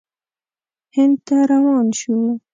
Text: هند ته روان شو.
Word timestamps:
هند 0.95 1.17
ته 1.27 1.35
روان 1.51 1.87
شو. 1.99 2.15